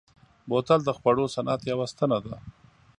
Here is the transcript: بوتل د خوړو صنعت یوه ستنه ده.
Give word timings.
بوتل 0.49 0.79
د 0.85 0.89
خوړو 0.97 1.25
صنعت 1.35 1.61
یوه 1.71 1.85
ستنه 1.93 2.17
ده. 2.25 2.35